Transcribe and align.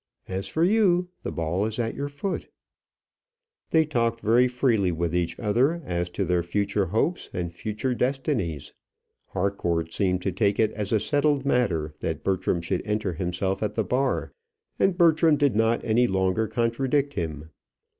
As 0.27 0.47
for 0.47 0.63
you, 0.63 1.09
the 1.21 1.31
ball 1.31 1.63
is 1.67 1.77
at 1.77 1.93
your 1.93 2.07
foot." 2.07 2.49
They 3.69 3.85
talked 3.85 4.19
very 4.19 4.47
freely 4.47 4.91
with 4.91 5.13
each 5.13 5.39
other 5.39 5.79
as 5.85 6.09
to 6.17 6.25
their 6.25 6.41
future 6.41 6.87
hopes 6.87 7.29
and 7.33 7.53
future 7.53 7.93
destinies. 7.93 8.73
Harcourt 9.29 9.93
seemed 9.93 10.23
to 10.23 10.31
take 10.31 10.57
it 10.59 10.71
as 10.71 10.91
a 10.91 10.99
settled 10.99 11.45
matter 11.45 11.93
that 11.99 12.23
Bertram 12.23 12.61
should 12.61 12.81
enter 12.83 13.13
himself 13.13 13.61
at 13.61 13.75
the 13.75 13.83
bar, 13.85 14.33
and 14.79 14.97
Bertram 14.97 15.37
did 15.37 15.55
not 15.55 15.85
any 15.85 16.07
longer 16.07 16.47
contradict 16.47 17.13
him. 17.13 17.51